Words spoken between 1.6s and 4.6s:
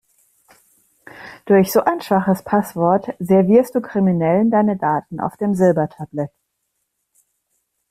so ein schwaches Passwort servierst du Kriminellen